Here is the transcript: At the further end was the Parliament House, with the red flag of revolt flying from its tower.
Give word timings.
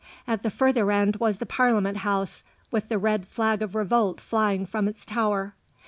At 0.25 0.41
the 0.41 0.49
further 0.49 0.91
end 0.91 1.17
was 1.17 1.37
the 1.37 1.45
Parliament 1.45 1.97
House, 1.97 2.43
with 2.71 2.89
the 2.89 2.97
red 2.97 3.27
flag 3.27 3.61
of 3.61 3.75
revolt 3.75 4.19
flying 4.19 4.65
from 4.65 4.87
its 4.87 5.05
tower. 5.05 5.53